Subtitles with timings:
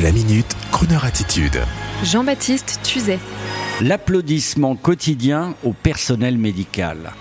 [0.00, 1.60] La minute, Kroneur attitude.
[2.02, 3.18] Jean-Baptiste Tuzet.
[3.82, 7.12] L'applaudissement quotidien au personnel médical.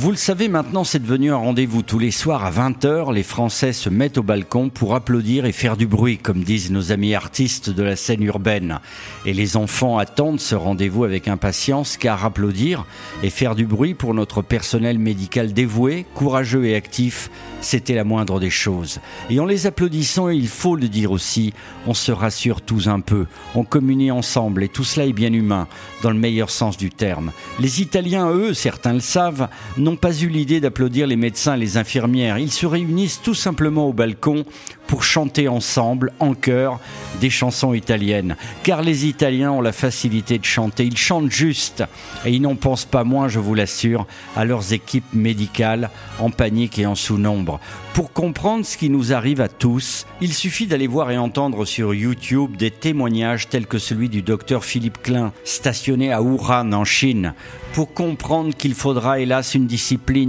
[0.00, 3.12] Vous le savez maintenant, c'est devenu un rendez-vous tous les soirs à 20h.
[3.12, 6.90] Les Français se mettent au balcon pour applaudir et faire du bruit, comme disent nos
[6.90, 8.80] amis artistes de la scène urbaine.
[9.26, 12.86] Et les enfants attendent ce rendez-vous avec impatience, car applaudir
[13.22, 17.28] et faire du bruit pour notre personnel médical dévoué, courageux et actif,
[17.60, 19.00] c'était la moindre des choses.
[19.28, 21.52] Et en les applaudissant, il faut le dire aussi,
[21.86, 25.68] on se rassure tous un peu, on communie ensemble et tout cela est bien humain,
[26.02, 27.32] dans le meilleur sens du terme.
[27.58, 31.76] Les Italiens, eux, certains le savent, n'ont pas eu l'idée d'applaudir les médecins et les
[31.76, 32.38] infirmières.
[32.38, 34.44] Ils se réunissent tout simplement au balcon
[34.86, 36.80] pour chanter ensemble, en chœur,
[37.20, 38.36] des chansons italiennes.
[38.64, 40.84] Car les Italiens ont la facilité de chanter.
[40.84, 41.84] Ils chantent juste.
[42.24, 46.78] Et ils n'en pensent pas moins, je vous l'assure, à leurs équipes médicales en panique
[46.80, 47.60] et en sous-nombre.
[47.94, 51.94] Pour comprendre ce qui nous arrive à tous, il suffit d'aller voir et entendre sur
[51.94, 57.34] YouTube des témoignages tels que celui du docteur Philippe Klein, stationné à Wuhan en Chine,
[57.74, 59.66] pour comprendre qu'il faudra hélas une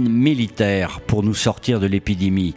[0.08, 2.54] militaire pour nous sortir de l'épidémie.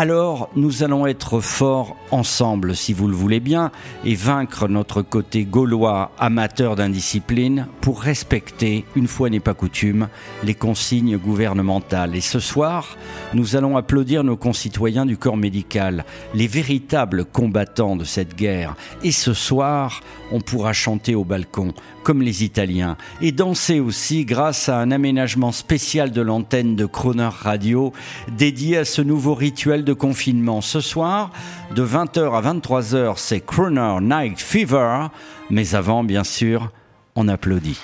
[0.00, 3.72] Alors, nous allons être forts ensemble, si vous le voulez bien,
[4.04, 10.06] et vaincre notre côté gaulois amateur d'indiscipline pour respecter, une fois n'est pas coutume,
[10.44, 12.14] les consignes gouvernementales.
[12.14, 12.96] Et ce soir,
[13.34, 18.76] nous allons applaudir nos concitoyens du corps médical, les véritables combattants de cette guerre.
[19.02, 21.74] Et ce soir, on pourra chanter au balcon,
[22.04, 27.30] comme les Italiens, et danser aussi grâce à un aménagement spécial de l'antenne de Croner
[27.32, 27.92] Radio
[28.36, 30.60] dédié à ce nouveau rituel confinement.
[30.60, 31.30] Ce soir,
[31.74, 35.08] de 20h à 23h, c'est Croner Night Fever,
[35.50, 36.70] mais avant, bien sûr,
[37.16, 37.80] on applaudit.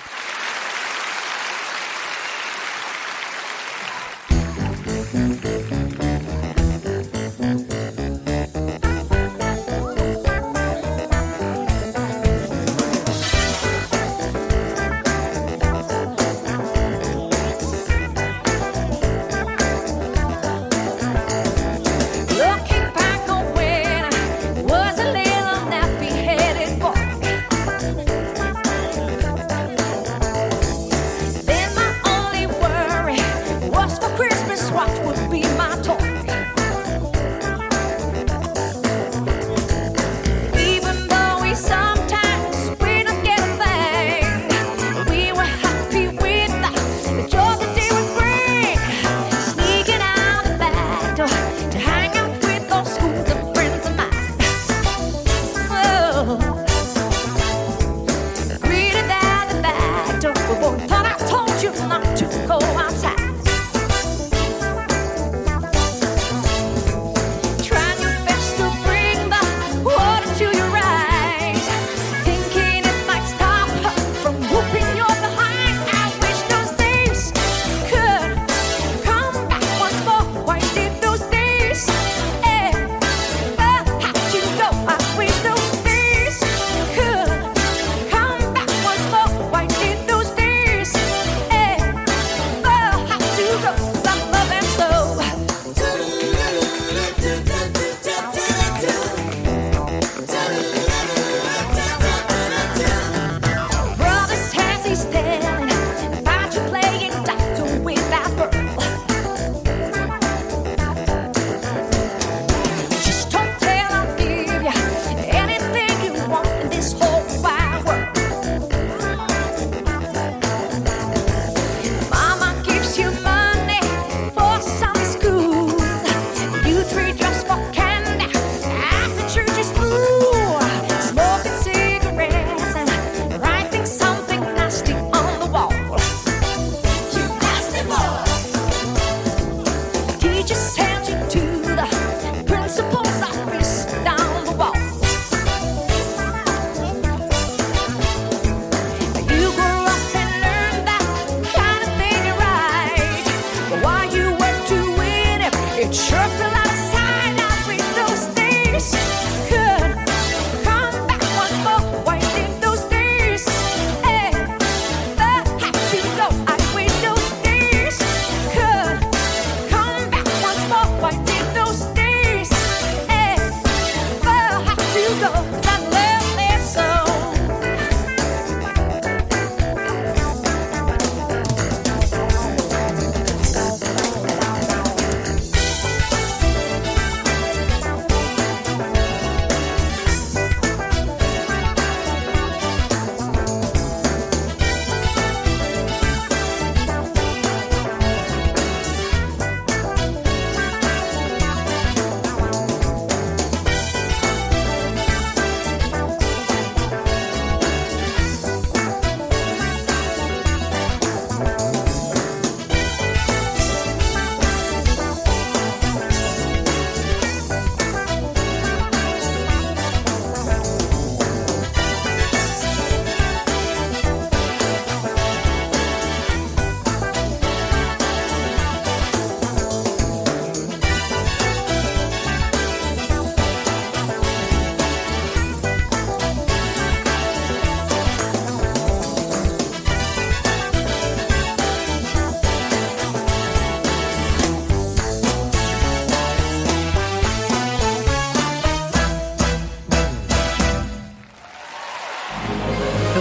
[155.94, 156.23] try.